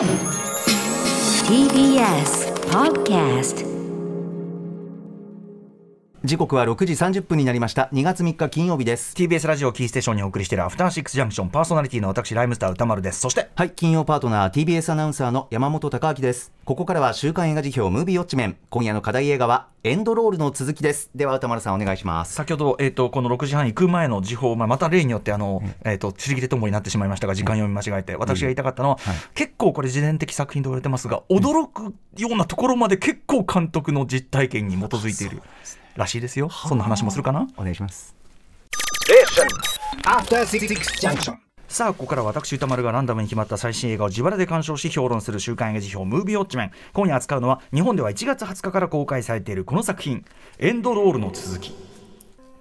[0.00, 0.08] TBS
[2.70, 3.66] Podcast
[6.24, 7.90] 時刻は6時30分になりました。
[7.92, 9.14] 2月3日金曜日です。
[9.14, 11.50] TBS ラジオキーステーションにお送りしているアフターシックスジャンクション。
[11.50, 13.20] パーソナリティの私ライムスター歌丸です。
[13.20, 18.56] そしてはい金曜パートナー TBS アナウンサーの山本貴明ですここからは週刊映画辞表ムービーウォッチメン。
[18.68, 21.10] 今夜の課題映画はエンドロールの続きです。
[21.16, 22.34] では歌丸さんお願いします。
[22.34, 28.98] 先ほど、えー、とこの6時半行く前の時報、まあ、また例によってあの、えー、と釣り切れともになってしまいましたが時間読み間違えて、私が言いたかったのは、
[29.34, 35.42] 結構これ自伝的作品と言われてますが驚くようなところまで結構監督の実体験に基づいている
[35.96, 36.50] らしいですよ。
[36.50, 37.48] そんな話もするかな？
[37.56, 38.14] お願いします
[41.70, 46.72] さあここから私歌丸がランダムに決まった最新映画を自腹で鑑賞し評論する週刊映画辞表ムービーウォッチメン。
[46.92, 50.24] 今夜扱うのは日本では1月20日から公開されているこの作品
[50.58, 51.72] エンドロールの続き。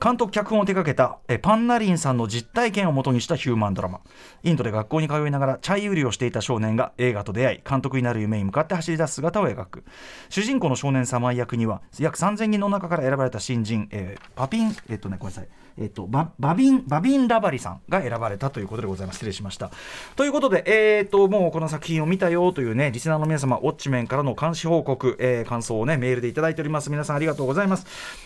[0.01, 4.01] 監督脚本を手掛けたえパンナリンさんの実体験をもとにしたヒューマンドラマ。
[4.43, 9.85] インドで学校に通いながらチャイ売りをしていた少年が映画と出会い監督になる夢に向かって走り出す姿を描く。
[10.29, 15.49] 主人公の少年サマイ役には約3000人の中から選ばれた新人、えーパピンえっとねごめんなさい。
[15.77, 19.17] えっと、ババビンバビン・ラバリさんが選ばれたということでございます。
[19.17, 19.71] 失礼しました。
[20.15, 26.91] ということで、えー、ともうこの作品を見たよというね、リスナーの皆様、ウォッチメンからの監視報告、えー感想をね、メールでいただいております。
[26.91, 27.85] 皆さんありがとうございます。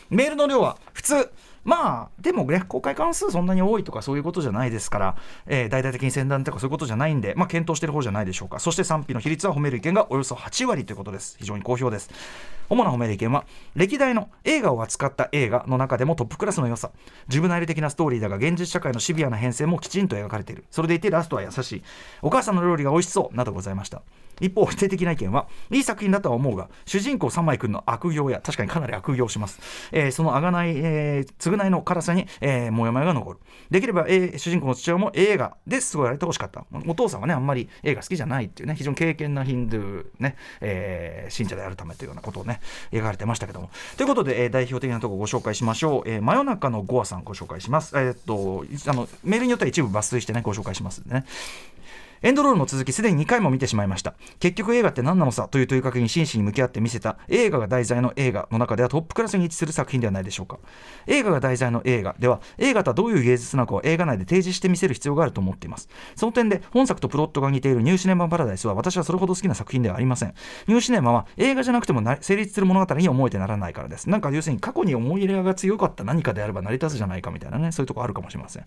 [0.10, 1.32] メールの量は普通、
[1.64, 8.60] まあ、でもね、公開関数そんなに多いとかそういうことじゃないですから、えー大々的に宣伝とかそういうことじゃないんで、まあ、検討している方じゃないでしょうか。
[8.60, 11.38] そして賛否の比率は褒める意見がおよそ8割ということです。
[11.40, 12.10] 非常に好評です。
[12.70, 16.92] 主な褒める意見は、歴代の映画を扱った映画の中でもトップクラスの良さ、
[17.34, 20.66] ジブナイル的なストーリーだが、現実社会のシビアな変遷もきちんと描かれている。
[20.70, 21.84] それでいて、ラストは優しい。
[22.22, 24.04] お母さんの料理が美味しそう、などございました。
[24.42, 29.60] 一方、否定的な意見は、いい作品だとは思うが、主人公三枚君の悪行や、確かにかなり悪行します。
[29.92, 33.40] えーそのあがない、えー償いの辛さに、えー、もやもやが残る。
[33.70, 36.66] できれば、えー主人公の父親も映画で過ごられてほしかった。
[36.88, 42.60] お父さんはね、あんまり映画好きじゃないっていうね、非常に敬虔なヒンドゥー、ね、えー信者であるためというようなことをね、
[42.92, 43.70] 描かれてましたけども。
[43.98, 46.10] ということで、えー代表的なところご紹介しましょう。
[46.10, 47.98] えー真夜中のゴアさんご紹介します。
[47.98, 51.26] えーっと、あの、メールによっては一部抜粋してね、ご紹介しますんでね。
[52.24, 54.14] エンドロールの続きすでに2回も見てしまいました。
[54.40, 55.50] 結局映画って何なのさ？
[55.50, 57.18] という問いかけに真摯に向き合って見せた。
[57.28, 60.58] 映画が題材の映画の中ではトップクラスに位置する作品ではないでしょうか。
[61.06, 65.90] 映画が題材の映画では映画とはどういう芸術なのかを映画内で提示して見せる必要があると思っています。
[66.16, 70.34] その点で本作とプロットが似ているニューシネマパラダイスは私はそれほど好きな作品ではありません。
[70.68, 74.10] ニューシネマは映画じゃなくても成立する物語に思えてならないからです。
[74.10, 78.66] なんか要するに過去に思い入れが強かった何かであれば成り立つじゃないかみたいなねそういうとこあるかもしれません。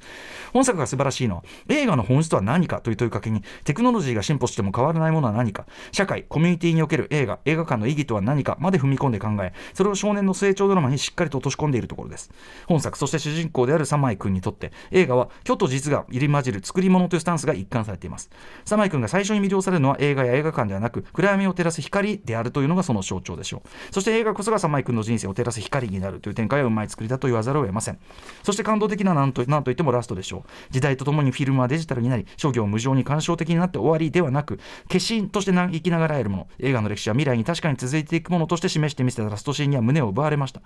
[0.52, 5.66] 本作が素晴らしいのは映画の本質とは何かという問いかけにテクノロジーが進歩しても変わらないものは何か。
[5.92, 12.30] 社会コミュニティにおける映画映画館の意義とは何かまで踏み込んで考えそれを少年の成長ドラマにしっかりと落とし込んでいるところです。
[12.66, 18.30] 本作そして主人公であるサマイ君にとって映画は虚と実が入り混じる作り物というスタンスが一貫されています。
[18.64, 23.68] サマイ君が最初に魅了されるのは映画や映画館ではなく暗闇を照らす光であるというのがその象徴でしょう。
[23.92, 27.98] そして映画こそがサマイ君の人生を照らす光になるという展開はうまい作りだと言わざるを得ません。
[28.42, 30.50] そして感動的ななんとなんといってもラストでしょう。
[30.70, 34.58] 時代とともにフィルムはデジタルになり商業無常に干渉的になって終わりではなく
[34.88, 36.48] 化身として生きながらえるもの。
[36.58, 40.62] 映画の歴史は未来に確かに続いていくものとして示してみせたラストシーンには胸を奪われました。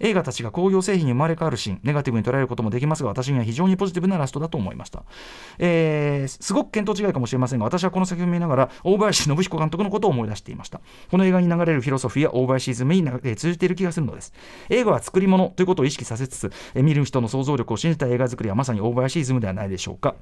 [0.00, 1.80] 映画たちが工業製品に生まれ変わるシーン。
[1.82, 5.04] ネガティブに捉えることもできますが私には非常にポジティブなラストだと思いました、
[5.58, 10.80] えーすごく見当違いかもしれませんが私はこの作品を見ながら大林信彦監督のことを思い出していました。
[11.10, 14.32] この映画に流れるフィロソフィーや大林イズムにえ通じている気がするのです。
[14.68, 20.14] 映画は作り物ということを意識させつつ見る人の想像力を信じた映画作りはまさに大林イズムではないでしょうか。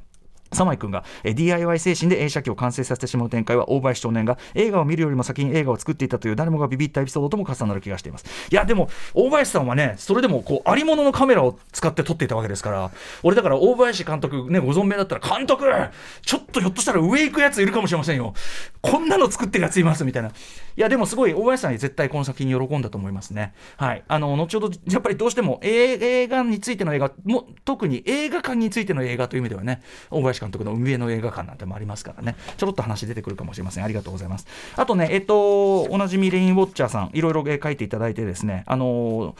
[0.53, 8.25] サマイ君が DIY 精神で映写機を完成させてしまう展開は大林少年が映画を見るよりも先に映画を作っていたという誰もがビビったエピソードとも重なる気がしています。
[8.51, 12.91] いやでも大林さんはねそれでもこうありもののカメラを使って撮っていたわけですから
[13.23, 15.65] 俺だから大林監督ねご存命だったら監督
[16.23, 18.35] ちょっとひょっとしたら上行くやついるかもしれませんよ。
[18.81, 20.33] こんなの作ってるやついますみたいな。
[20.81, 23.53] いやでもすごい大林さんに絶対この作品喜んだと思いますね。
[23.77, 24.03] はい。
[24.09, 32.35] あの後ほどやっぱりどうしても映画についての映画も特に映画館についての映画という意味ではね大林監督の運営の映画館なんてもありますからね。
[32.57, 33.85] ちょろっと話出てくるかもしれません。
[33.85, 34.47] ありがとうございます。
[34.75, 39.37] あとねえっとおなじみレインウォッチャーさんいろいろ書いていただいてですねあの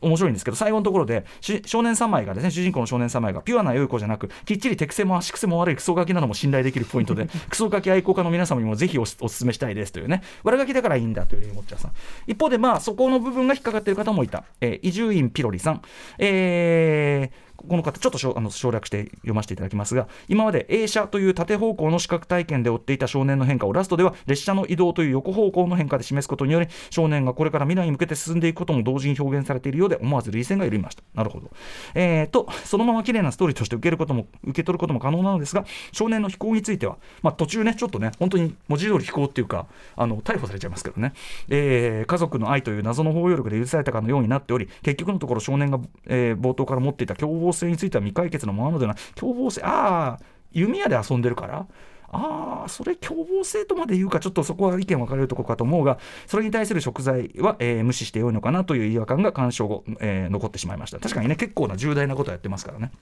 [0.00, 11.92] 面白いんですけど最後のところでし少年3枚がですね主人公の少年3枚がピュアな良い子じゃなくきっちり手癖も足癖も悪いクソガキなども信頼できるポイントでクソガキ愛好家の皆様にもぜひおすお勧めしたいですというね悪ガキだからいいんだというレインウォッチャーさん。
[12.26, 14.44] 一方でまあそこの部分が引っかかっている方もいた。
[14.82, 15.82] 伊集院ピロリさん。
[16.18, 31.02] えーこの方ちょっとあの省略して読ませていただきますが今まで映写という縦方向の視覚体験で追っていた少年の変化をラストでは列車の移動という横方向の変化で示すことにより少年がこれから未来に向けて進んでいくことも同時に表現されているようで思わず涙腺が緩みました。
[31.14, 31.50] なるほど、
[31.94, 39.66] えーと、そのまま綺麗なストーリーとして受けることも受け取ることも可能なのですが少年の飛行については、まあ、途中ねちょっとね本当に文字通り飛行っていうか
[39.96, 41.12] あの逮捕されちゃいますけどね、
[41.48, 51.66] えー、家族の愛という謎の包容力で許されたかのようになっており結局のところ少年が、えー、冒頭から持っていた凶暴性については未解決のままのではない凶暴性ああ弓矢で遊んでるから
[52.10, 60.98] ああ、それ凶暴性とまで言うか、ちょっとそこは意見分かれるとこかと思うが、それに対する食材は、えー、無視してよいのかなという違和感が鑑賞後、えー、残ってしまいました。
[60.98, 62.92] 確かにね、結構な重大なことをやってますからね。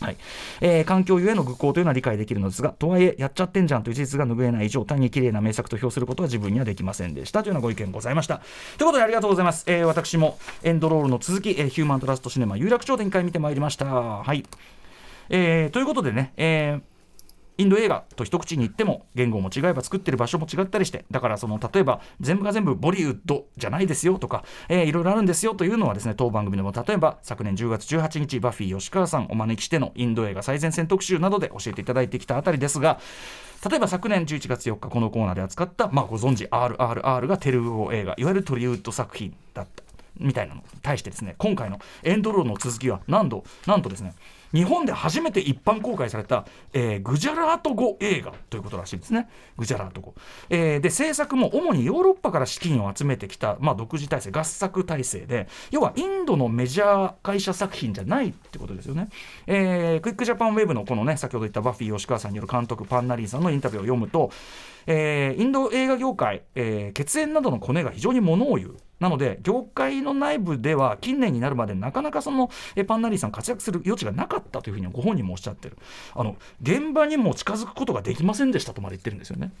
[0.00, 0.16] はい
[0.60, 8.40] えー、環境ゆえの愚行というのは理解できるのですが、とはいえ、やっちゃってんじゃんという事実が拭えない以上、単に綺麗な名作と評することは自分にはできませんでしたというようなご意見ございました。
[8.76, 9.64] ということで、ありがとうございます。
[9.66, 13.86] えー、私もエンドロールの続き、えー、ヒューマントラストシネマ有楽町展開見てまいりました。
[13.86, 14.44] はい。
[15.30, 16.97] えー、ということでね、えー
[17.58, 33.00] インド映画と一口に言っても言語も違えば作ってる場所も違ったりしてだからその例えば全部が全部ボリウッドじゃないですよとか、えー、いろいろあるんですよというのはですね当番組でも例えば昨年10月18日バフィー吉川さんお招きしてのインド映画最前線特集などで教えていただいてきたあたりですが
[33.68, 39.87] 例えば昨年11月4日このコーナーで扱った、まあ、ご存知 RRR がテルグ語映画いわゆるトリウッド作品だった。
[40.20, 44.14] みたいなのに対してですね今回のエンドロールの続きは何度なんとですね
[44.52, 49.28] 日本で初めて一般公開された、えー、グジャラート語映画ということらしいですね。
[49.56, 50.14] グジャラート語。
[50.48, 59.08] えー、で、制作も主にヨーロッパから資金を集めてきた、まあ、独自体制、合作体制で、要はインドのメジャー会社作品じゃないってことですよね。
[59.46, 64.30] えー、クイックジャパンウェブのこのね、先ほど言ったバフィー吉川さんによる監督、パン・ナリンさんのインタビューを読むと、
[64.86, 68.76] えー、インド映画業界、えー、血縁などのコネが非常にものを言う。
[69.00, 72.50] なので、業界の内部では近年になるまでなかなかその
[72.86, 75.78] パン・ナリンさん活躍する余地がなかったというふうにご本人もおっしゃってる。
[76.14, 79.52] あの現場にも近づくことができませんでしたとまで言ってるんですよね。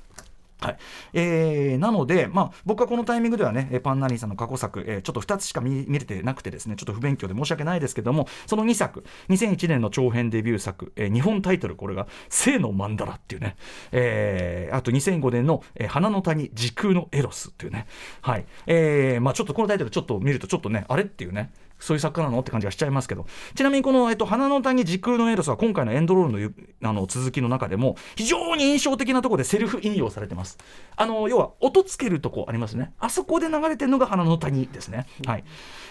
[0.60, 0.78] はい。
[1.12, 13.56] えー、なので、まあ、僕はこのタイミングではね、パン・ナリンさんの過去作、えー、ちょっと2つしか見れてなくてですね、ちょっと不勉強で申し訳ないですけども、その2作、2001年の長編デビュー作、えー、日本タイトル、これが、性の曼荼羅っていうね、
[13.92, 17.86] えー、あと2005年の、えー、花の谷時空のエロスっていうね、
[18.22, 18.46] はい。
[18.66, 22.40] えーまあ、ちょっとこのタイトルちょっと見ると、ちょっとね、あれっていうね、そういう作家なの？
[22.40, 23.26] って感じがしちゃいますけど。
[23.54, 30.58] ちなみにこの、えっと、花の谷時空のエロスは今回のエンドロールのあの続きの中でも非常に印象的なところでセルフ引用されてます。
[30.96, 32.92] あの要は音つけるとこありますね。
[32.98, 35.44] あそこで流れてるのが花の谷ですね、はい。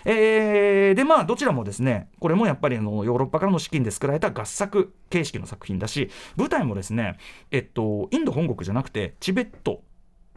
[0.05, 7.17] えー、でまあどちらもですねこれもやっぱりあのヨーロッパからの資金で作られた合作形式の作品だし舞台もですね
[7.51, 9.81] えっとインド本国じゃなくてチベット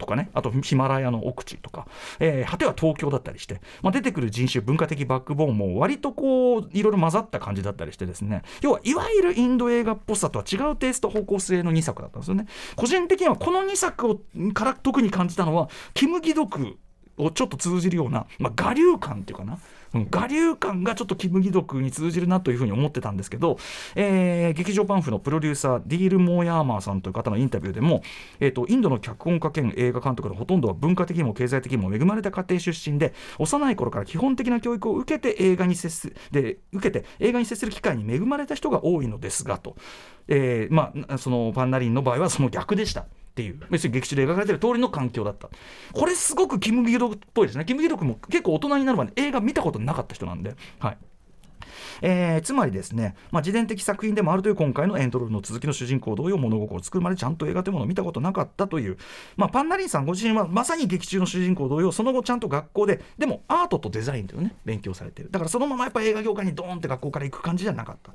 [0.01, 0.29] とかね。
[0.33, 1.87] あとヒマラヤの奥地とか、
[2.19, 8.41] えー、果ては東京だったりして、まあ、出てくる人種文化的バックボーンも割とこういろいろ混ざった感じだったりしてですね。
[8.61, 12.47] 要はいわゆるインド映画っぽさとは違うテイスト方向性の2作だったんですよね。
[12.75, 14.21] 個人的にはこの2作を
[14.53, 16.77] から特に感じたのはキム・ギドク
[17.17, 19.59] をちょっと通じるような、まあ、我流感っていうかな。
[19.93, 23.57] 我流感がちょっとキム・ギドクに通じるなというふうに思ってたんですけど、
[23.95, 28.01] えー、劇場パンフのプロデューサーディール・モーヤーマーさんという方のインタビューでも、
[28.39, 39.75] えーと、インドの脚本家兼映画監督のほとんどは文化的にも経済的にも恵まれた家庭出身で幼い頃から基本的な教育を受けて映画に接すで受けて映画に接する機会に恵まれた人が多いのですがと、
[40.27, 43.05] えー、まあそのパンナリンの場合はその逆でした。
[43.31, 43.59] っていう。
[43.69, 45.49] 別に劇中で描かれてる通りの環境だった。
[45.93, 47.65] これすごくキム・ギドクっぽいですね。
[47.65, 50.55] キム・ギドクも結構大人になるまで映画見たことなかった人なんで。
[50.79, 50.97] はい。
[52.01, 58.97] えー、つまりですね、まあ、自伝的作品でもあるという今回のエントロールの続きの主人公同様物心を作るまでちゃんと映画というものを見たことなかったという、
[59.37, 68.11] まあ、パンナリンさんご自身はまさに劇中の主人公同様その後ちゃんと学校ででもアートとデザインというね勉強されてるだからそのままやっぱ映画業界にドーンって学校から行く感じじゃなかった。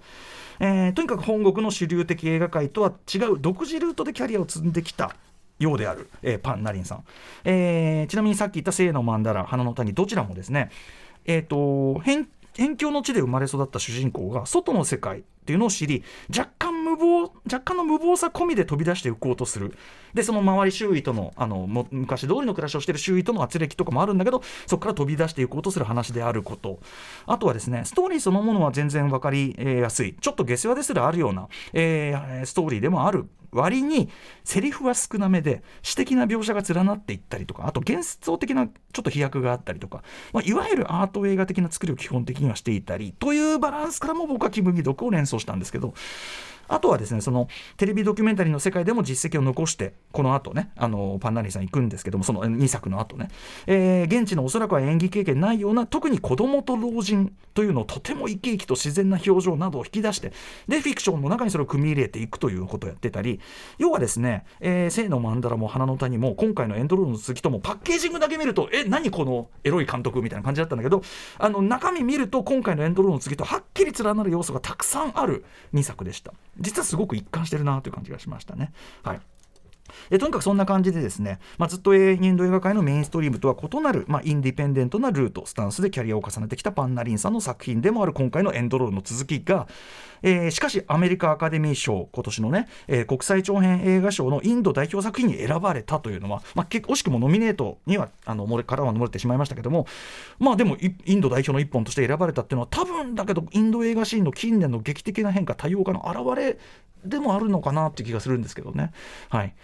[0.59, 5.15] えー、とにかく本国の主流的映画界とは違う独自ルートでキャリアを積んできた
[5.59, 7.05] ようである、えー、パンナリンさん、
[7.45, 10.71] えー、ちなみにさっき言った聖の曼荼羅花の谷どちらもですね
[11.29, 12.01] えーと、
[12.57, 16.03] 辺境の地で生まれ育った主人公が外の世界っていうのを知り
[16.37, 19.77] 若干無謀若干の無謀さ込みで飛び出していこうとする。
[20.15, 26.81] でその周り周囲とのあの昔通りの暮らしをしている周囲との圧力とかもあるんだけどそこから飛び出していこうとする話であること。
[27.27, 30.15] あとはですねストーリーそのものは全然分かりやすい。
[30.15, 34.09] ちょっと下世話ですらあるような、えー、ストーリーでもある割に
[34.45, 45.95] セリフは少なめで詩的な描写が連なっていったりとかあと幻想的なちょっと飛躍があったりとか、まあ、いわゆるアート映画的な作りを基本的にはしていたりというバランスからも僕は気分に毒を連想したんですけど
[46.69, 53.29] あとはですねそのテレビドキュメンタリーの世界でも実績を残してこの後ねあのパンナリーさん行くんですけどもその2作の後ね、
[53.67, 60.33] えー、現地のおそらくは演技経験ないような特に子供と老人というのをとても生き生きと自然な表情などを引き出して
[60.69, 63.41] でフィクションの中にそれを組み入れていくということをやってたり
[63.79, 71.03] 要はですね、えー、聖の曼荼羅も花の谷も今回のエンドロールの続きともパッケージングだけ見るとえ何このエロい監督みたいな感じだったんだけど
[71.39, 75.45] あの中身見ると今回のエンドロールの続きとはっきり連なる要素がたくさんある
[75.75, 76.33] 2作でした。
[76.59, 78.73] 実はすごく一貫してるなという感じがしましたね。
[79.03, 79.21] はい。
[80.11, 89.67] えとにかくそんな感じでですね、まあ、ずっと永遠インド映画界のメインストリームとは異なる、まあ、インディペンデントなルートスタンスでキャリアを重ねてきたパンナリンさんの作品でもある今回のエンドロールの続きが、
[90.23, 99.87] えー、しかしアメリカアカデミー賞今年のね、えー、国際長編映画賞のインド代表作品に選ばれたというのは、まあ、惜しくもノミネートにはあのからは漏れてしまいましたけども
[100.39, 106.59] まあでもインド代表の一本として選ばれたっていうのは多分だけどインド映画シーンの近年の劇的な変化多様化の表れ
[107.07, 108.93] でもあるのかなって気がするんですけどね。
[109.29, 109.55] はい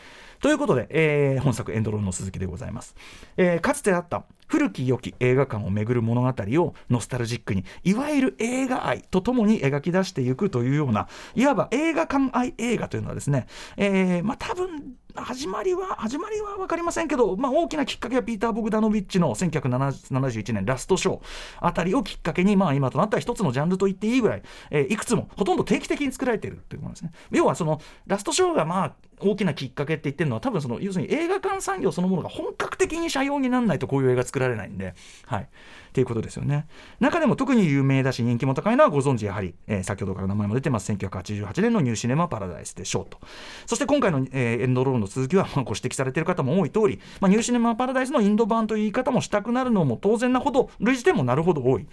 [0.43, 2.97] ということで、えー、本作エンドロールの鈴木でございます、
[3.37, 11.07] えー、かつてあった古き良き映画館を巡る物語をノスタルジックにいわゆる映画愛とともに描き出していくというような
[11.37, 13.47] いわば映画館愛映画というのはですね、
[13.77, 21.21] えー、まあ多分始まりは始まりは分かりませんけど、まあ、大きなきっかけはピーター・ボグダノビッチの1971年ラストショー
[21.61, 27.13] あたりをきっかけに、まあ、今となったら一つのジャンルと言っていいぐらい、えー、いくつもほとんど定期的に作られているということですね。
[27.31, 28.95] 要はそのラストショーがまあ
[29.31, 34.95] 大きなきっかけって言ってるのは多分その要するに映画館産業そのものが本格的に社用にならないとこういう映画作られないんで、
[35.27, 35.47] はい、っ
[35.93, 36.67] ていうことですよね。
[37.01, 40.91] 中でも特に有名だし人気も高いのはご存知やはり、えー、先ほどから名前も出てます。
[40.93, 43.19] 1988年のニューシネマ・パラダイスでしょうと。
[43.67, 51.87] そして今回の、えー、エンドロールの続きは、まあ、ご指摘されている方も多い通り、まあ、ニューシネマ・パラダイスのインド版という言い方もしたくなるのも当然なほど類似点もなるほど多い。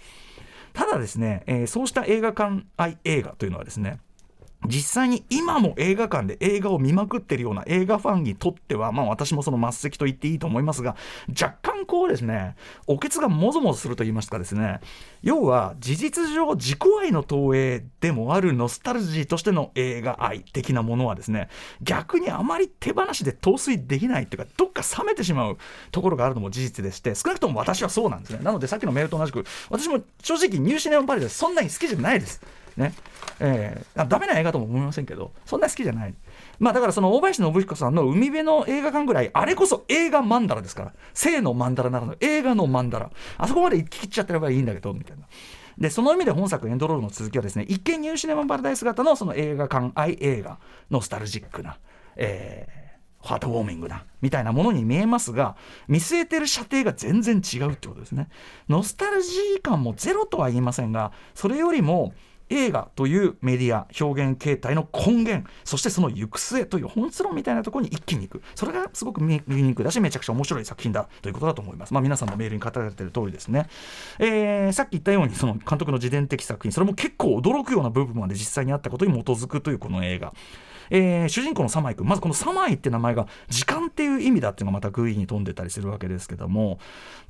[0.72, 3.98] ただですね、えー、そうした映画館愛映画というのはですね
[4.66, 10.96] 実際に今も映画館で映画を見まくってるような映画ファンにとっては、まあ私もその末席と言っていいと思いますが、
[11.30, 14.80] 若干こうですね、おけつがもぞもぞすると言いますかですね、
[15.22, 21.48] 要は事実上自己愛の投影でもあるノスタルジーとしての映画愛的なものはですね、
[21.82, 25.58] 逆にあまり手放しで陶酔できないというか、どっか冷めてしまう
[25.90, 28.40] ところがあるのも事実でして、少なくとも私はそうなんですね。
[28.42, 32.42] なのでさっきのメールと同じく、私も正直ニューシネマパリでそんなに好きじゃないです。
[32.76, 32.94] ね
[33.40, 36.14] えー、ダメな映画とも思いませんけどそんな好きじゃない。
[36.58, 45.24] まあだからその大林信彦さんの海辺の映画館ぐらいあれこそ映画マンダラですから性のマンダラならぬ映画のマンダラあそこまで行き切っちゃってればいいんだけどみたいな。
[45.78, 50.58] でその意味で本作エンドロールの続きはですね一見ニューシネマパラダイス型のその映画館愛映画
[50.90, 51.78] ノスタルジックな、
[52.16, 55.56] えー、ハートウォーミングなみたいなものに見えますが
[55.88, 58.28] 見据えてる射程が全然違うってことですね
[58.68, 62.12] ノスタルジー感もゼロとは言いませんがそれよりも
[62.50, 68.42] 映画というメディア表現形態の根源そしてその行く末という本質論みたいなところに一気にいく。
[68.54, 69.80] それがすごく見にく。
[69.80, 73.68] いだしめちゃくちゃ面白い作品だということだと思います、まあ、皆さんのメールに語られている通りですね、
[74.18, 80.32] えー、さっき言ったようにその監督の自伝的作品それも結構驚くような部分まで実際にあったことに基づくというこの映画。
[80.92, 86.80] えー、主人公のサマイ君まずこのサマイって名前が時間っていう意味だっていうのがまた偶意に富んでたりするわけですけども。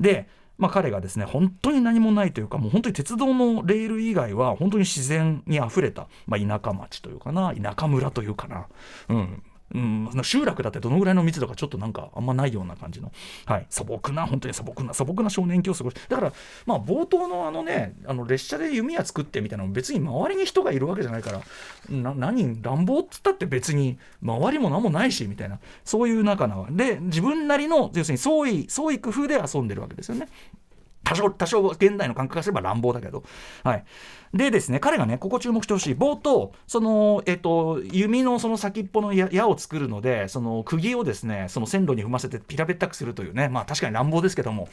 [0.01, 0.29] で
[0.61, 8.67] まあ、彼がですね本当に何もないというかもう本当に鉄道のレール以外は本当に自然にあふれた、まあ、田舎町というかな田舎村というかな、
[9.09, 9.43] うん、
[9.75, 13.13] うん、集落だってどのぐらいの密度かちょっとなんかあんまないような感じの、
[13.47, 16.33] はい、素朴な本当に素朴な素朴な少年教師だから
[16.67, 21.41] まあ冒頭のあのねあの列車で弓矢作ってみたいなの別に周りに人がいるわけじゃないから
[21.89, 30.29] な何乱暴っつったって別に周りも何もないしみたいなそういう中なわで自分なりの要するに創意創意工夫で遊んでるわけですよね。
[31.03, 33.25] 多少、多少現代の感覚化すれば乱暴だけど。
[33.65, 33.85] はい。
[34.33, 35.95] でですね、彼がね、ここ注目してほしい。
[35.95, 44.69] 冒頭、その、えっと、弓のその先っぽの矢を作るので、その釘をですね、その線路に踏ませてピラペッタくするというね、まあ確かに乱暴ですけども、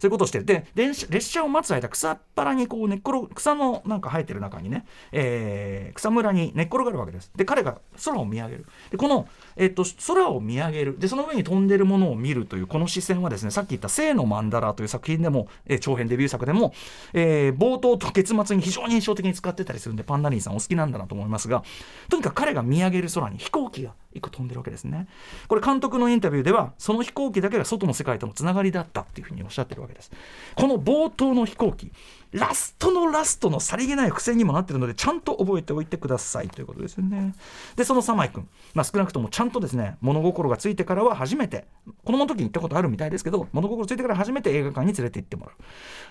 [0.00, 0.40] そういうことをして。
[0.40, 7.30] で、列車を待つ間、草っぱらにこう寝っ転草のなんか生えてる中にね、えー、草むらに寝っ転がるわけです。
[7.36, 8.66] で、彼が空を見上げる。
[8.90, 10.98] で、この、えっと、空を見上げる。
[10.98, 16.74] で、その上に飛んでるものを見るという、この視線はですね、さっき言った聖の曼荼羅という作品でも、えー、長編デビュー作でも、
[17.12, 21.62] えー、冒頭と結末に非常に印象的に使ってたりするんでパンダリンさんお好きなんだなと思いますが
[22.10, 25.08] とにかく彼が見上げる空に飛行機が1個飛んでるわけですね。
[25.48, 30.10] これ監督のインタビューではその飛行機だけが外の世界とのつながりだったっていうふうにおっしゃってるわけです。
[30.54, 31.92] この冒頭の飛行機
[32.32, 37.34] ラストのラストのさりげない伏線にもなってるのでちゃんと覚えておいてくださいということですよね。
[37.76, 41.66] でそのサマイ君、まあ、少なくともちゃんとですね物心がついてからは初めて
[42.04, 45.54] 子供の時に行ったことあるみたいですけど物心ついてから初めて映画館に連れて行ってもらう。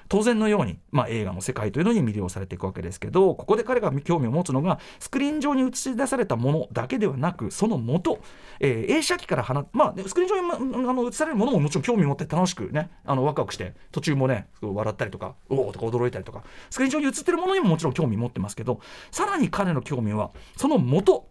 [0.08, 8.20] 当然のように、まあ、映画の世界というのに魅了されていくわけですけどここで彼が興味を持つのがスクリーン上に映し出されたものだけではなくその元、
[8.60, 18.80] えー、映写機から放まあ、スクリーン上に、あの映されるものももちろん興味持って楽しくねあのワクワクして途中もね笑ったりとかおおとか驚いたりとかスクリーン上に映ってるものにももちろん興味持ってますけど
[19.12, 21.28] さらに彼の興味はその元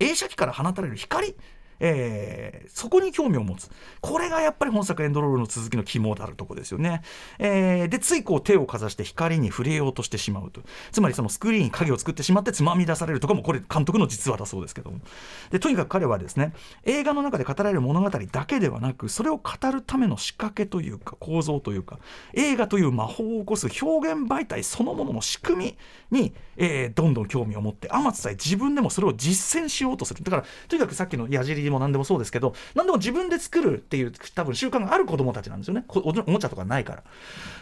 [0.00, 1.34] 映写機から放たれる光
[1.84, 3.68] えー、そこに興味を持つ。
[4.00, 7.02] これがやっぱり本作エンドロールの続きの肝であるとこですよね、
[7.38, 10.62] えー、でついこう手をかざして光に触れようとしてしまうと。
[10.92, 15.00] つまりそのスクリーン影を作ってしまってつまみ出されるとかもこれ監督の実話だそうですけども。
[15.50, 21.98] でとにかく彼はですね映画の中で語られる物語だけではなくそれを語るための仕掛けというか構造というか
[22.34, 25.76] 映画という魔法を起こす表現媒体そのものの仕組
[26.10, 30.22] みに、えー、どんどん興味を持ってあまつさえ自分でもそれを実践しようとする。
[30.22, 35.84] だからとにかくさっきの矢尻も何でもそうですけど何でも自分で作るっていう多分習慣がある子どもたちなんですよね。
[35.88, 37.02] おもちゃとかないから、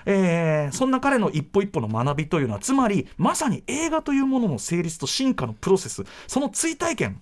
[0.07, 7.21] えー、そんな彼の一歩一歩の学びというのはつまりまさに映画というものの成立と進化のプロセスその追体験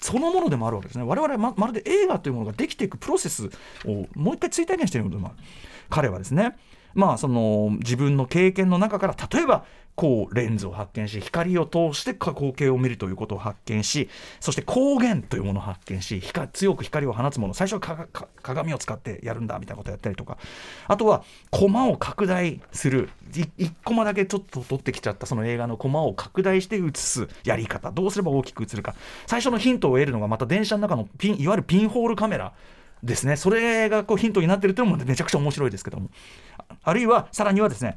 [0.00, 1.04] そのものでもあるわけですね。
[1.04, 3.50] 我々はままるで映画というものができていくプロセス
[3.86, 5.36] をもう一回追体験しているのでもある。
[5.88, 6.56] 彼はですね
[6.94, 9.64] まあその自分の経験の中から例えば
[10.00, 14.08] こうレンズを発見し光を通して光景を見るということを発見し
[14.40, 18.08] そして光源というものを発見し光強く光を放つもの最初は
[18.40, 20.38] 鏡を使ってやるんだみたいなことをやったりとか。
[20.88, 23.10] あとはコマを拡大する。
[23.30, 27.90] 1コマだけちょっと撮ってきちゃったその映画のコマを拡大して映すやり方。
[27.90, 28.94] どうすれば大きく映るか。
[29.26, 32.54] 最初のヒントを得るのがまた電車の中のピンいわゆるピンホールカメラ
[33.02, 33.36] ですね。
[33.36, 36.08] それがこうヒントになってるっていうのもめちゃくちゃ面白いですけども。
[36.82, 37.96] あるいはさらにはですね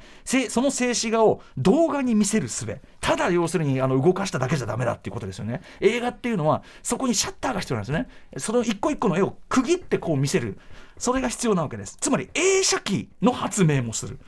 [0.49, 2.63] その静止画を動画に見せる術。
[2.99, 5.61] ただ要するにあの動かしただけじゃダメだっていうことですよね。
[5.79, 8.07] 映画っていうのはそこにシャッターが必要なんですね。
[8.37, 10.57] その一個一個の絵を区切ってこう見せる。
[10.97, 11.97] それが必要なわけです。
[11.99, 14.19] つまり映写機の発明もする。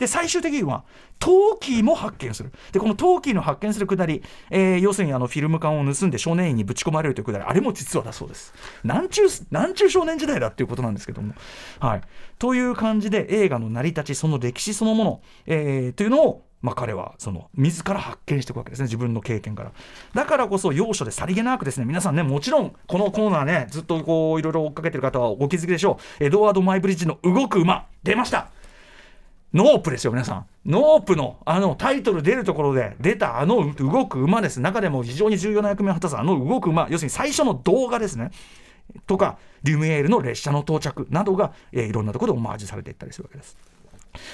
[0.00, 0.82] で最終的には
[1.18, 2.50] 陶器も発見する。
[2.72, 8.52] でこの陶器の発見するくだり、えー、要するにあのフィルム缶を盗んで少年院にぶち込まれるというくだりあれも実はだそうです。
[8.82, 11.34] なんちゅうなんちゅう少年時代だっていうことなんですけども。
[11.78, 12.00] はい。
[12.38, 18.84] という感じで映画の成り立ちその歴史そのもの、えー、というのをまあ、彼はその自ら発見していくわけですね。
[18.84, 19.72] 自分の経験から。
[20.14, 26.24] だからこそ要所でさりげなくですね皆さんねもちろんこのコーナーねずっとこういろいろ追っかけてる方はお気づきでしょう。
[26.24, 28.50] エドワード・マイブリッジの動く馬出ました。
[29.52, 30.46] ノープですよ、皆さん。
[30.64, 34.60] ノープのあのタイトル出るところで出たあの動く馬です。
[34.60, 38.30] 中でも非常に重要な役目を果たすあの動く馬、要するに最初の動画ですね。
[39.06, 43.56] とか、リュミエールの列車の到着などが、えー、いろんなところでオマージュされていったりするわけです。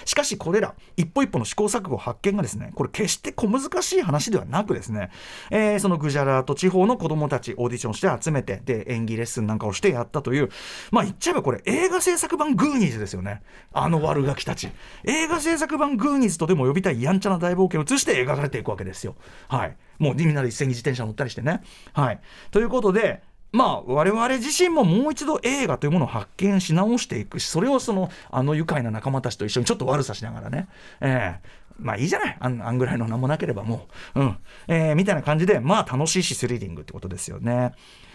[0.05, 5.11] しかしこれら一歩一歩の試行錯誤発見がですねこれ決して小難しい話ではなくですね、
[5.51, 10.51] えー、そのグジャラート地方の子どもたちオーディションして集めてで演技レッスンなんかをしてやったという
[10.91, 13.43] まあ言っちゃえばこれ映画制作版グーニーズですよね。
[13.73, 14.71] あの悪ガキたち。
[15.05, 19.17] 映画制作版グーニーズとでも呼びたいやんちゃな大冒険を移して描かれていくわけですよ。
[19.49, 19.77] はい。
[19.99, 21.63] もうみんなで一斉に自転車乗ったりしてね。
[21.93, 22.21] はい。
[22.51, 27.41] ということでまあ我々自身ももう一度映画というものを発見し直していく。
[27.41, 30.69] しそれをそのあの愉快な仲間たちと一緒にちょっと悪さしながらね、
[31.01, 32.37] えー、まあいいじゃない。
[32.39, 34.37] あんあんぐらいの名もなければもう、うん。
[34.69, 37.73] えー、みたいな感じでまあ楽しいしスリリングってことですよね。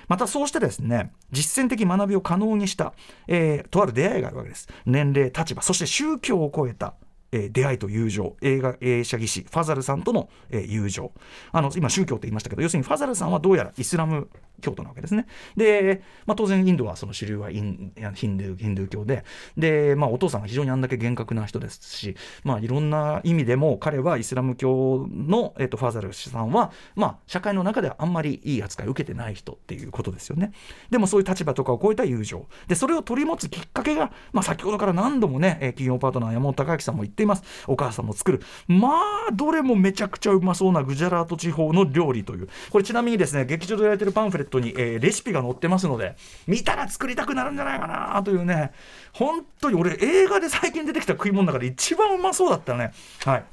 [0.08, 2.94] またそうしてですね実践的学びを可能にした、
[3.28, 4.68] えー、とある出会いがあるわけです。
[4.86, 6.96] 年齢立場そして宗教を超えた。
[7.32, 8.36] えー、出会いと友情。
[8.42, 11.12] 映画映写技師ファザルさんとの、えー、友情。
[11.52, 14.30] あの今宗教って言いましたけど要するにファザルさんはどうやらイスラム
[14.62, 15.26] 教徒なわけですね。
[15.58, 19.26] で、まあ、当然インドはその主流はインヒンドゥーヒンドゥー教で。
[19.58, 30.52] で、まあ、お父さんが非常にあんだけ厳格な人ですし、まあ、いろんな意味でも彼はイスラム教の、えーと、ファザルさんは、まあ、社会の中ではあんまりいい扱いを受けてない人っていうことですよね。
[30.90, 32.48] でもそういう立場とかを超えた友情。
[32.68, 37.44] でそれを取り持つきっかけが、まあ、先ほどから何度もね企業パートナー山本隆明さんも言っています。
[37.68, 38.42] お母さんも作る。
[38.68, 38.90] ま
[39.30, 42.50] あどれもめちゃくちゃうまそうなグジャラート地方の料理という。
[42.70, 46.16] これちなみにですね劇場でやられてるパンフレットに、えー、レシピが載ってますので
[46.48, 48.72] 見たら作りたくなるんじゃないかなというね。
[49.14, 52.94] 本当に俺映画で最近出てきた食い物の中で一番うまそうだったね。
[53.26, 53.44] はい。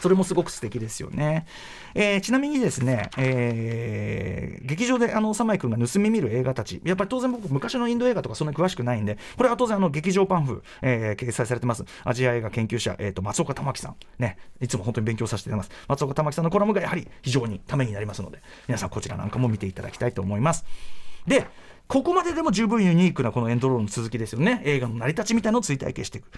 [0.00, 1.46] それもすごく素敵ですよね。
[1.94, 20.64] えー、ちなみにですね、えー、劇場であのサマイ君が盗み見る映画たち、やっぱり当然僕、昔のインド映画とかそんなに詳しくないんで、これは当然あの劇場パンフ、えー、掲載されてます、アジア映画研究者、えーと、松岡玉樹さん、ね、いつも本当に勉強させていただきます、松岡玉樹さんのコラムがやはり非常にためになりますので、皆さん、こちらなんかも見ていただきたいと思います。
[21.26, 21.46] で
[21.86, 24.62] ここまででも十分ユニークなこのエンドロールの続きですよね。
[24.64, 26.30] 映画の成り立ちみたいのを追体系していく。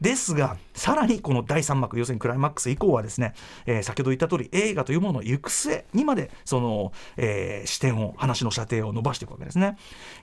[0.00, 3.34] ですがさらにこの第3幕要するにクライマックス以降はですね、
[3.66, 9.76] えー、先ほど言った通り映画というものの行く末にまでその、えー、視点を話の射程を伸ばしていくわけですね。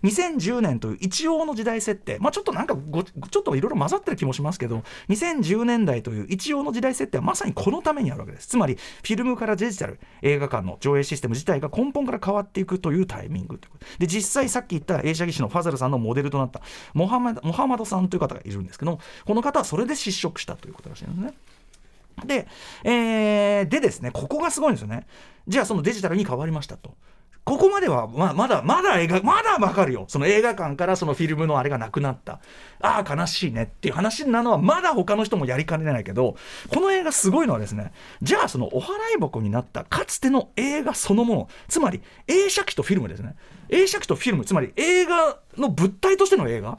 [0.04, 2.18] 2010年という一応の時代設定。
[2.20, 8.48] まあちょっとなんかごちょっといろいろ混ざってる気もしますけど2010年代という一応の時代設定はまさにこのためにあるわけです。
[8.48, 13.60] つまりフィルムからデジタル映画館の上映システム自体が根本から変わっていくというタイミング
[13.98, 16.62] で実際さっき言った映写技師のファザルさんのモデルとなった
[16.94, 21.34] モハマモハマドさんという方がいるんですけどこの方はそれで失職したということらしいんですね。
[22.26, 22.48] で,、
[22.84, 25.08] えー、でですねここがすごいんですよね。
[25.48, 26.94] じゃあそのデジタルに変わりましたと。
[27.50, 30.06] ここまでは、ま、まだ、まだ映画、まだわかるよ。
[30.08, 32.42] その映画館からそのフィルムのあれがなくなった。
[32.80, 36.36] ああ、悲しいねっていう話なのは、まだ他の人もやりかねないけど、
[36.72, 43.36] この映画すごいのはですね、じゃあそのお払い箱になったかつての映画そのもの、つまり映写機とフィルムですね。
[43.70, 46.78] 映写機とフィルム、つまり映画の物体としての映画。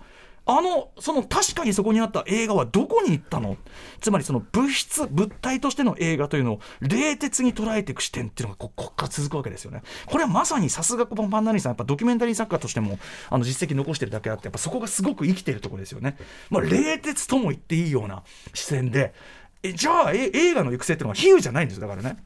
[0.53, 3.57] あのその確かにそこにあった映画はどこに行ったの？
[4.01, 9.83] つまりその物質物体としての映画というのを冷徹に捉えていく視点っていうのがここから続くわけですよね。
[10.07, 16.17] これはまさにさすがパンナリさんやっぱドキュメンタリー作家としてもあの実績残してるだけあってやっぱそこがすごく生きてるところですよね、
[16.51, 18.23] まあ、冷徹とも言っていいような
[18.55, 19.15] 視線で
[19.63, 22.17] えじゃあ映画の行く末っていうのは比喩じゃないんですだからね。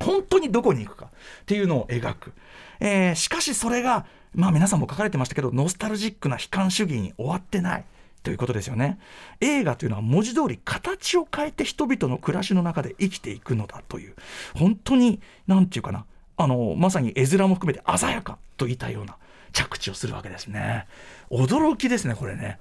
[0.00, 2.32] 本当にどこに行くかっていうのを描く、
[2.78, 7.84] えー、しかしそれがまあ皆さんも書かれてましたけどノスタルジックな悲観主義に終わってない。
[8.24, 8.98] ということですよね。
[9.40, 14.14] 映画というのは文字通り形を変えて人々の暮らしの中で生きていくのだという。
[14.54, 16.04] 本当に何て言うかな。
[16.36, 19.16] あのまさに絵面も含めて鮮やかといったような
[19.52, 20.86] 着地をするわけですね。
[21.30, 22.58] 驚きですねこれね。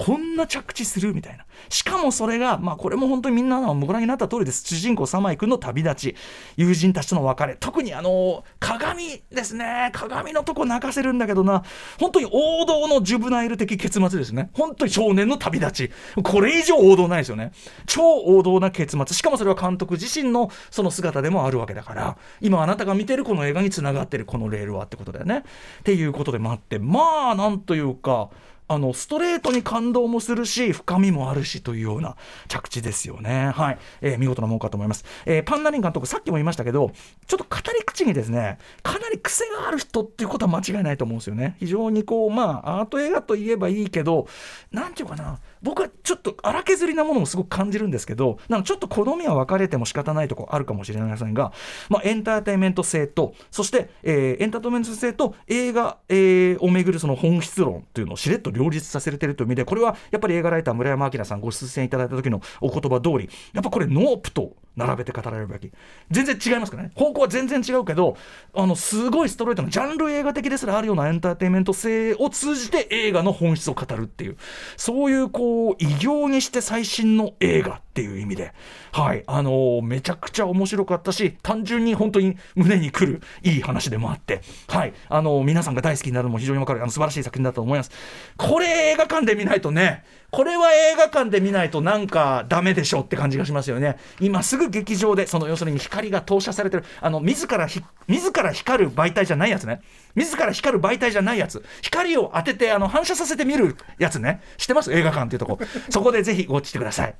[0.00, 1.44] こんな着地するみたいな。
[1.68, 4.66] しかもそれが、まあこれも本当にみんなのご覧になった通りです。
[4.66, 6.16] 主人公サマイ君の旅立ち、
[6.56, 9.90] 友人たちとの別れ、特にあの、鏡ですね。
[9.92, 11.64] 鏡のとこ泣かせるんだけどな、
[11.98, 14.48] 本当に王道のジュブナイル的結末ですね。
[14.54, 15.90] 本当に少年の旅立ち。
[16.22, 17.52] これ以上王道ないですよね。
[17.84, 19.14] 超王道な結末。
[19.14, 25.40] しかもそれは監督自身のその姿でもあるわけだから、今あなたが見てるこの映画につながってるこのレールはってことだよね。
[25.80, 28.30] っていうことでもあって、まあなんというか、
[28.70, 32.14] あのストレートに感動もするし深みもあるしというような
[32.46, 33.50] 着地ですよね。
[33.52, 35.04] はい、えー、見事なものかと思います。
[35.26, 36.92] えー、パンダリン監督さっきも言いましたけど
[37.26, 41.56] ちょっと語り口にですねかなり癖がある人っていうことは間違いないと思うんですよね。
[41.58, 44.28] 非常にこうまあアート映画といえばいいけど
[44.70, 51.52] 何て言うかな僕はちょっと荒削りなものもすごく感じるんですけどなんかちょっと好みは分かれても仕方ないとこあるかもしれませんが、
[51.88, 65.70] まあ、エンターテインメント性とそして、えー、エンターテインメント性と映画、えー、をめぐるその本質論というのをしれっと両立させれてるという意味でこれはやっぱり映画ライター村山明さんご出演いただいた時のお言葉通りやっぱこれノープと並べて語られるべき
[66.10, 66.92] 全然違いますからね。
[66.94, 68.16] 方向は全然違うけど
[68.54, 74.36] あのすごいストレートなジャンル映画的ですらあるようなエンターテインメント性を通じて映画の本質を語るっていう。
[74.76, 77.80] そういうこう異形にして最新の映画。
[78.00, 78.52] っていう意味で。
[78.92, 79.24] はい。
[79.26, 84.40] あのー、めちゃくちゃ面白かったし単純に本当に胸にくるいい話でもあって。
[84.68, 84.94] はい。
[85.08, 87.90] あのー、皆さんが大好きになるのも非常にわかるあの素晴らしい作品だと思います。
[88.38, 93.98] これ映画館で見ないとねこれは映画館で見ないとなんかダメでしょって感じがしますよね。
[94.20, 97.66] 今すぐ劇場でその要するに光が投射されてるあの自ら
[98.06, 99.82] 自ら光る媒体じゃないやつね。
[100.14, 101.64] 自ら光る媒体じゃないやつ。
[101.82, 104.40] 光を当ててあの反射させて見るやつね。
[104.56, 104.92] 知ってます？
[104.92, 105.58] 映画館っていうとこ。
[105.90, 107.14] そこでぜひウォッチしてください。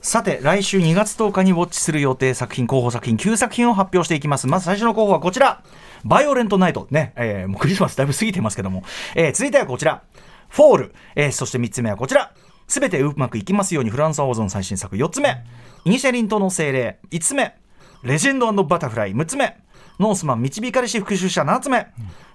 [0.00, 4.46] さて来週2月10日にウォッチする予定作品候補作品9作品を発表していきます。
[4.46, 5.62] まず最初の候補はこちら。
[6.04, 6.86] バイオレントナイト。
[6.90, 8.84] ね、えー、もうクリスマスだいぶ過ぎてますけども、
[9.16, 10.02] えー、続いてはこちら。
[10.48, 12.32] フォール、えー、そして3つ目はこちら。
[12.68, 14.94] すべてうまくいきますようにフランス・オーゾン最新作。
[14.94, 15.44] 4つ目。
[15.84, 16.98] イニシェリン島の精霊。
[17.10, 17.56] 5つ目。
[18.02, 19.14] レジェンドバタフライ。
[19.14, 19.56] 6つ目。
[19.98, 21.86] ノースマン導かれし復讐者7つ目、うん、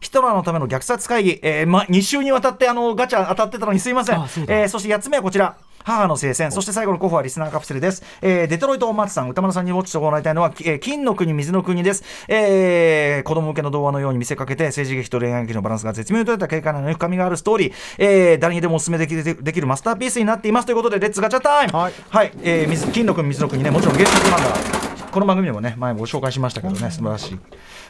[0.01, 21.77] ヒトラーのための虐殺会議、えーま、2週にわたってあのガチャ当たってたのにすいません、えー、そして8つ目はこちら母の聖戦そして最後の候補はリスナーカプセルです、えー、デトロイト松さん宇多丸さんにウォッチしてもらいたいのは、えー、金の国水の国です、えー、子供向けの童話のように見せかけて政治劇と恋愛劇のバランスが絶妙に取れた軽快な深みがあるストーリー、えー、誰にでもお勧めできるできるマスターピースになっていますということで Let's ガチャ time。
[21.77, 24.41] はい、はい、えー、金の国水の国ねもちろん原作なん
[24.87, 27.39] だこの番組でもね前もご紹介しましたけどね素晴らしい。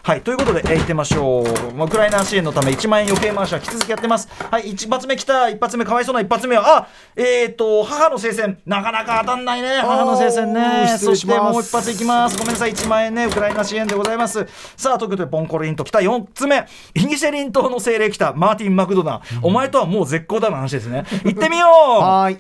[0.04, 4.28] はいということで、えー、行ってみましょう、まあ、ウクライナ支援のため1万円余計回しは引き続きやってます。
[4.28, 10.98] はい一発目来た一発目かわいそうな一発目はあえっ、ー、と母の聖戦なかなか当たんないね母の聖戦ね。
[11.00, 12.38] そしてもう一発いきます。
[12.38, 14.46] ごめんなさい1万円ねウクライナ支援でございます。
[14.76, 16.00] さあということでポンコリンと来た。
[16.00, 16.68] 4つ目。
[16.94, 18.34] イニシェリン島の精霊来た。
[18.34, 21.06] マーティン・マクドナー、うん、お前とはもう絶好だな話ですね。
[21.24, 22.02] 行ってみよう。
[22.02, 22.38] はい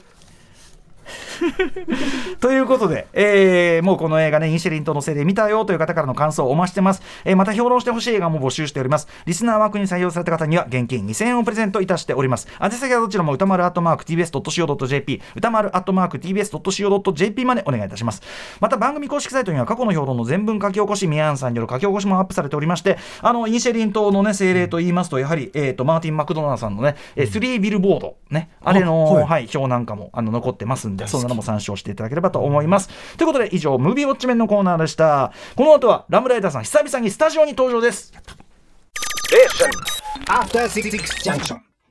[2.39, 7.01] ということで、えー、もうこの映画ね、インシェリントのせいで見たよという方からの感想をお待ちしてます。
[7.25, 9.07] えー、また評論してほしい映画も募集しております。
[9.25, 12.47] リスナー枠に採用された方には現金2000円をプレゼントいたしております。
[12.61, 18.21] 宛先はどちらも歌丸アットマーク TBS.CO.JP、歌丸アットマーク TBS.CO.JP までお願いいたします。
[18.59, 32.89] また番組公式サイトには過去の評論の全文書き起こし、宮ンさんによる書き起こしもアップされておりまして、あの、インシェリン島のね、精霊と言いますと、やはり、えっ、ー、と、マーティン・マクドナーさんのね、えー、スリービルボード、ね、あれの、はい、はい、表なんかもあの残ってますんで、そんなのも参照していただければと思います。
[33.17, 35.33] ということで以上ムービーウォッチメンのコーナーでした。
[35.55, 38.13] この後はラムライダーさん久々にスタジオに登場です。
[38.15, 39.49] えっ